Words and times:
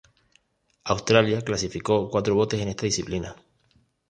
Australia 0.85 1.43
clasificó 1.43 2.09
cuatro 2.09 2.33
botes 2.33 2.59
en 2.59 2.69
esta 2.69 2.87
disciplina. 2.87 3.35